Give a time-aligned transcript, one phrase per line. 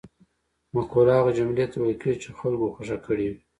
[0.73, 3.39] مقوله هغه جملې ته ویل کېږي چې خلکو خوښه کړې وي